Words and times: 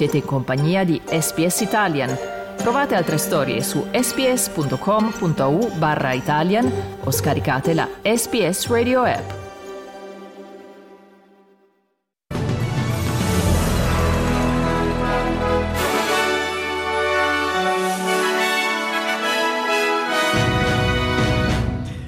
Siete 0.00 0.16
in 0.16 0.24
compagnia 0.24 0.82
di 0.82 0.98
SPS 1.04 1.60
Italian. 1.60 2.16
Trovate 2.56 2.94
altre 2.94 3.18
storie 3.18 3.62
su 3.62 3.84
sps.com.au 3.92 5.72
barra 5.76 6.14
Italian 6.14 6.72
o 7.04 7.10
scaricate 7.10 7.74
la 7.74 7.86
SPS 8.00 8.68
Radio 8.68 9.02
app. 9.02 9.30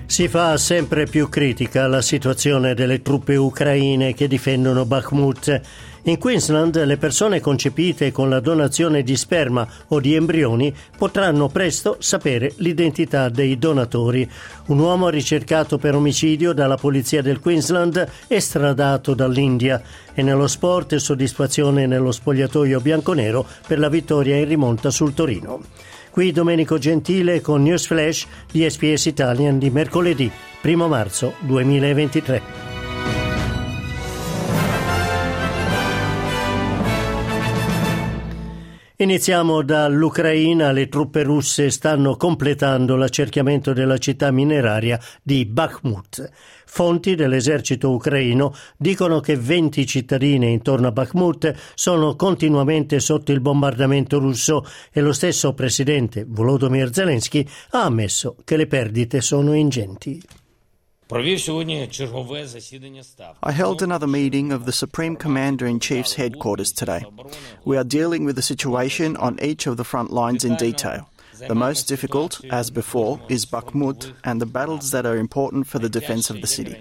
Si 0.07 0.29
fa 0.29 0.59
sempre 0.59 1.07
più 1.07 1.29
critica 1.31 1.87
la 1.89 2.03
situazione 2.03 2.75
delle 2.75 3.01
truppe 3.01 3.37
ucraine 3.37 4.13
che 4.13 4.29
difendono 4.29 4.85
Bakhmut. 4.85 5.61
In 6.05 6.19
Queensland 6.19 6.83
le 6.85 6.97
persone 6.97 7.39
concepite 7.39 8.11
con 8.11 8.29
la 8.29 8.41
donazione 8.41 9.05
di 9.05 9.17
sperma 9.17 9.65
o 9.89 10.01
di 10.01 10.17
embrioni 10.17 10.75
potranno 10.97 11.47
presto 11.47 11.97
sapere 12.01 12.55
l'identità 12.57 13.29
dei 13.29 13.57
donatori. 13.57 14.29
Un 14.67 14.81
uomo 14.81 15.09
ricercato 15.11 15.79
per 15.79 15.95
omicidio 15.95 16.53
dalla 16.53 16.77
polizia 16.77 17.23
del 17.23 17.39
Queensland 17.39 18.05
estradato 18.27 19.15
dall'India 19.15 19.81
e 20.13 20.23
nello 20.23 20.49
sport 20.49 20.97
soddisfazione 20.97 21.87
nello 21.87 22.11
spogliatoio 22.11 22.81
bianconero 22.81 23.47
per 23.65 23.79
la 23.79 23.89
vittoria 23.89 24.35
in 24.35 24.49
rimonta 24.49 24.91
sul 24.91 25.15
Torino. 25.15 25.61
Qui 26.11 26.33
Domenico 26.33 26.79
Gentile 26.79 27.41
con 27.41 27.63
News 27.63 27.87
Flash 27.87 28.27
di 28.51 28.69
SPS 28.69 29.07
Italian 29.07 29.57
di 29.61 29.71
mercoledì 29.71 30.29
1 30.63 30.89
marzo 30.89 31.35
2023. 31.39 32.72
Iniziamo 39.03 39.63
dall'Ucraina. 39.63 40.71
Le 40.71 40.87
truppe 40.87 41.25
russe 41.25 41.71
stanno 41.71 42.17
completando 42.17 42.95
l'accerchiamento 42.95 43.73
della 43.73 43.99
città 43.99 44.31
mineraria 44.31 44.97
di 45.25 45.45
Bakhmut. 45.45 46.31
Fonti 46.67 47.17
dell'esercito 47.17 47.91
ucraino 47.91 48.55
dicono 48.77 49.19
che 49.19 49.37
20 49.37 49.87
cittadini 49.87 50.53
intorno 50.53 50.87
a 50.87 50.93
Bakhmut 50.93 51.53
sono 51.75 52.15
continuamente 52.15 53.01
sotto 53.01 53.33
il 53.33 53.41
bombardamento 53.41 54.21
russo 54.21 54.65
e 54.93 55.01
lo 55.01 55.13
stesso 55.13 55.53
presidente 55.53 56.25
Volodymyr 56.25 56.95
Zelensky 56.95 57.45
ha 57.71 57.83
ammesso 57.83 58.37
che 58.45 58.57
le 58.57 58.69
perdite 58.69 59.21
sono 59.21 59.53
ingenti. 59.55 60.23
I 63.43 63.53
held 63.53 63.83
another 63.83 64.07
meeting 64.07 64.51
of 64.51 64.65
the 64.65 64.73
Supreme 64.73 65.17
Commander 65.17 65.67
in 65.67 65.79
Chief's 65.79 66.15
headquarters 66.15 66.73
today. 66.73 67.05
We 67.67 67.77
are 67.77 67.85
dealing 67.85 68.25
with 68.25 68.37
the 68.37 68.43
situation 68.43 69.17
on 69.19 69.39
each 69.43 69.67
of 69.67 69.77
the 69.77 69.85
front 69.85 70.11
lines 70.11 70.43
in 70.43 70.57
detail. 70.57 71.11
The 71.49 71.55
most 71.55 71.87
difficult, 71.89 72.43
as 72.51 72.71
before, 72.71 73.21
is 73.29 73.45
Bakhmut 73.45 74.15
and 74.25 74.41
the 74.41 74.47
battles 74.47 74.91
that 74.93 75.05
are 75.05 75.19
important 75.19 75.67
for 75.67 75.79
the 75.79 75.91
defense 75.91 76.31
of 76.31 76.41
the 76.41 76.47
city. 76.47 76.77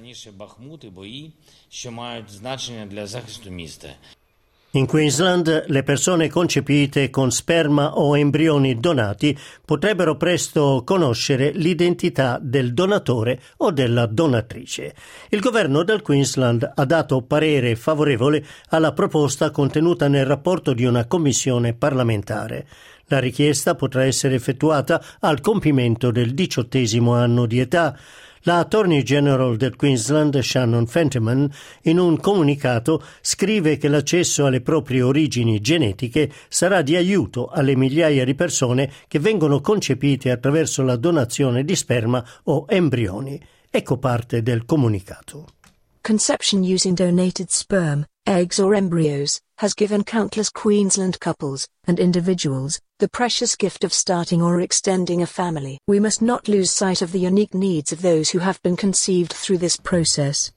In 4.73 4.85
Queensland 4.85 5.65
le 5.67 5.83
persone 5.83 6.29
concepite 6.29 7.09
con 7.09 7.29
sperma 7.29 7.97
o 7.97 8.15
embrioni 8.15 8.79
donati 8.79 9.37
potrebbero 9.65 10.15
presto 10.15 10.83
conoscere 10.85 11.51
l'identità 11.51 12.39
del 12.41 12.73
donatore 12.73 13.41
o 13.57 13.71
della 13.71 14.05
donatrice. 14.05 14.95
Il 15.27 15.41
governo 15.41 15.83
del 15.83 16.01
Queensland 16.01 16.71
ha 16.73 16.85
dato 16.85 17.21
parere 17.21 17.75
favorevole 17.75 18.45
alla 18.69 18.93
proposta 18.93 19.51
contenuta 19.51 20.07
nel 20.07 20.25
rapporto 20.25 20.71
di 20.71 20.85
una 20.85 21.05
commissione 21.05 21.73
parlamentare. 21.73 22.65
La 23.07 23.19
richiesta 23.19 23.75
potrà 23.75 24.05
essere 24.05 24.35
effettuata 24.35 25.03
al 25.19 25.41
compimento 25.41 26.11
del 26.11 26.33
diciottesimo 26.33 27.13
anno 27.13 27.45
di 27.45 27.59
età. 27.59 27.93
La 28.43 28.57
Attorney 28.57 29.03
General 29.03 29.55
del 29.55 29.75
Queensland, 29.75 30.39
Shannon 30.39 30.87
Fentiman, 30.87 31.47
in 31.83 31.99
un 31.99 32.19
comunicato 32.19 33.03
scrive 33.21 33.77
che 33.77 33.87
l'accesso 33.87 34.47
alle 34.47 34.61
proprie 34.61 35.03
origini 35.03 35.61
genetiche 35.61 36.31
sarà 36.49 36.81
di 36.81 36.95
aiuto 36.95 37.49
alle 37.49 37.75
migliaia 37.75 38.25
di 38.25 38.33
persone 38.33 38.91
che 39.07 39.19
vengono 39.19 39.61
concepite 39.61 40.31
attraverso 40.31 40.81
la 40.81 40.95
donazione 40.95 41.63
di 41.63 41.75
sperma 41.75 42.25
o 42.45 42.65
embrioni. 42.67 43.39
Ecco 43.69 43.97
parte 43.97 44.41
del 44.41 44.65
comunicato. 44.65 45.45
Conception 46.01 46.63
using 46.63 46.95
donated 46.95 47.49
sperm, 47.49 48.03
eggs 48.23 48.57
or 48.57 48.73
embryos 48.73 49.39
has 49.61 49.75
given 49.75 50.03
countless 50.03 50.49
Queensland 50.49 51.19
couples 51.19 51.67
and 51.85 51.99
individuals 51.99 52.81
the 52.97 53.07
precious 53.07 53.55
gift 53.55 53.83
of 53.83 53.93
starting 53.93 54.41
or 54.41 54.59
extending 54.59 55.21
a 55.21 55.27
family. 55.27 55.77
We 55.87 55.99
must 55.99 56.19
not 56.19 56.47
lose 56.47 56.71
sight 56.71 57.03
of 57.03 57.11
the 57.11 57.19
unique 57.19 57.53
needs 57.53 57.91
of 57.91 58.01
those 58.01 58.31
who 58.31 58.39
have 58.39 58.59
been 58.63 58.75
conceived 58.75 59.31
through 59.31 59.59
this 59.59 59.77
process. 59.77 60.51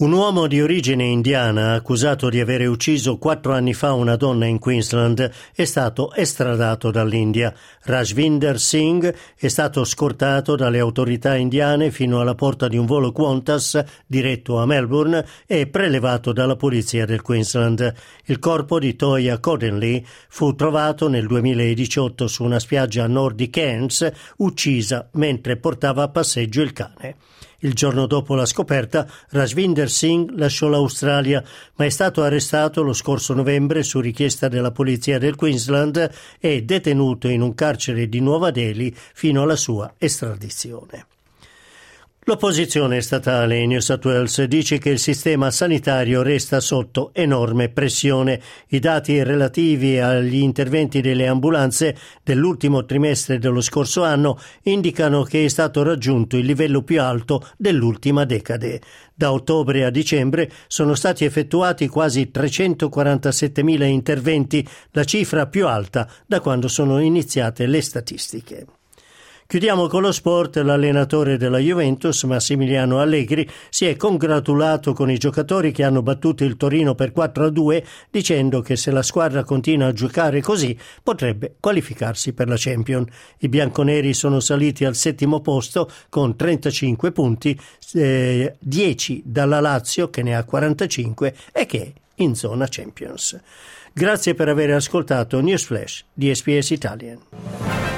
Un 0.00 0.12
uomo 0.12 0.46
di 0.46 0.62
origine 0.62 1.06
indiana 1.06 1.72
accusato 1.72 2.28
di 2.28 2.38
aver 2.38 2.68
ucciso 2.68 3.18
quattro 3.18 3.52
anni 3.52 3.74
fa 3.74 3.94
una 3.94 4.14
donna 4.14 4.46
in 4.46 4.60
Queensland 4.60 5.28
è 5.52 5.64
stato 5.64 6.14
estradato 6.14 6.92
dall'India. 6.92 7.52
Rajvinder 7.82 8.60
Singh 8.60 9.12
è 9.36 9.48
stato 9.48 9.82
scortato 9.82 10.54
dalle 10.54 10.78
autorità 10.78 11.34
indiane 11.34 11.90
fino 11.90 12.20
alla 12.20 12.36
porta 12.36 12.68
di 12.68 12.76
un 12.76 12.86
volo 12.86 13.10
Qantas 13.10 13.82
diretto 14.06 14.60
a 14.60 14.66
Melbourne 14.66 15.26
e 15.48 15.66
prelevato 15.66 16.32
dalla 16.32 16.54
polizia 16.54 17.04
del 17.04 17.20
Queensland. 17.20 17.92
Il 18.26 18.38
corpo 18.38 18.78
di 18.78 18.94
Toya 18.94 19.40
Codenly 19.40 20.06
fu 20.28 20.54
trovato 20.54 21.08
nel 21.08 21.26
2018 21.26 22.28
su 22.28 22.44
una 22.44 22.60
spiaggia 22.60 23.02
a 23.02 23.08
nord 23.08 23.34
di 23.34 23.50
Cairns, 23.50 24.08
uccisa 24.36 25.08
mentre 25.14 25.56
portava 25.56 26.04
a 26.04 26.08
passeggio 26.08 26.62
il 26.62 26.72
cane. 26.72 27.16
Il 27.60 27.74
giorno 27.74 28.06
dopo 28.06 28.36
la 28.36 28.46
scoperta, 28.46 29.10
Rajvinder 29.30 29.90
Singh 29.90 30.30
lasciò 30.36 30.68
l'Australia, 30.68 31.42
ma 31.74 31.84
è 31.86 31.88
stato 31.88 32.22
arrestato 32.22 32.82
lo 32.82 32.92
scorso 32.92 33.34
novembre 33.34 33.82
su 33.82 33.98
richiesta 33.98 34.46
della 34.46 34.70
polizia 34.70 35.18
del 35.18 35.34
Queensland 35.34 36.08
e 36.38 36.62
detenuto 36.62 37.26
in 37.26 37.40
un 37.40 37.54
carcere 37.54 38.08
di 38.08 38.20
Nuova 38.20 38.52
Delhi 38.52 38.94
fino 38.94 39.42
alla 39.42 39.56
sua 39.56 39.92
estradizione. 39.98 41.06
L'opposizione 42.28 43.00
statale 43.00 43.56
in 43.56 43.70
New 43.70 43.78
South 43.78 44.04
Wales 44.04 44.42
dice 44.44 44.76
che 44.76 44.90
il 44.90 44.98
sistema 44.98 45.50
sanitario 45.50 46.20
resta 46.20 46.60
sotto 46.60 47.08
enorme 47.14 47.70
pressione. 47.70 48.38
I 48.68 48.80
dati 48.80 49.22
relativi 49.22 49.98
agli 49.98 50.34
interventi 50.34 51.00
delle 51.00 51.26
ambulanze 51.26 51.96
dell'ultimo 52.22 52.84
trimestre 52.84 53.38
dello 53.38 53.62
scorso 53.62 54.04
anno 54.04 54.38
indicano 54.64 55.22
che 55.22 55.46
è 55.46 55.48
stato 55.48 55.82
raggiunto 55.82 56.36
il 56.36 56.44
livello 56.44 56.82
più 56.82 57.00
alto 57.00 57.48
dell'ultima 57.56 58.26
decade. 58.26 58.82
Da 59.14 59.32
ottobre 59.32 59.86
a 59.86 59.90
dicembre 59.90 60.50
sono 60.66 60.94
stati 60.94 61.24
effettuati 61.24 61.88
quasi 61.88 62.30
347.000 62.30 63.84
interventi, 63.84 64.68
la 64.90 65.04
cifra 65.04 65.46
più 65.46 65.66
alta 65.66 66.06
da 66.26 66.40
quando 66.40 66.68
sono 66.68 66.98
iniziate 67.00 67.64
le 67.64 67.80
statistiche. 67.80 68.66
Chiudiamo 69.50 69.86
con 69.86 70.02
lo 70.02 70.12
sport. 70.12 70.58
L'allenatore 70.58 71.38
della 71.38 71.56
Juventus, 71.56 72.24
Massimiliano 72.24 73.00
Allegri, 73.00 73.48
si 73.70 73.86
è 73.86 73.96
congratulato 73.96 74.92
con 74.92 75.10
i 75.10 75.16
giocatori 75.16 75.72
che 75.72 75.84
hanno 75.84 76.02
battuto 76.02 76.44
il 76.44 76.58
Torino 76.58 76.94
per 76.94 77.14
4-2, 77.16 77.82
dicendo 78.10 78.60
che 78.60 78.76
se 78.76 78.90
la 78.90 79.00
squadra 79.00 79.44
continua 79.44 79.86
a 79.86 79.94
giocare 79.94 80.42
così 80.42 80.78
potrebbe 81.02 81.54
qualificarsi 81.60 82.34
per 82.34 82.46
la 82.46 82.56
Champions. 82.58 83.08
I 83.38 83.48
bianconeri 83.48 84.12
sono 84.12 84.38
saliti 84.38 84.84
al 84.84 84.94
settimo 84.94 85.40
posto 85.40 85.90
con 86.10 86.36
35 86.36 87.10
punti, 87.12 87.58
eh, 87.94 88.54
10 88.58 89.22
dalla 89.24 89.60
Lazio 89.60 90.10
che 90.10 90.22
ne 90.22 90.36
ha 90.36 90.44
45 90.44 91.34
e 91.52 91.64
che 91.64 91.80
è 91.80 91.92
in 92.16 92.34
zona 92.34 92.66
Champions. 92.68 93.40
Grazie 93.94 94.34
per 94.34 94.50
aver 94.50 94.72
ascoltato 94.72 95.40
News 95.40 95.64
Flash 95.64 96.04
di 96.12 96.34
SPS 96.34 96.68
Italian. 96.68 97.97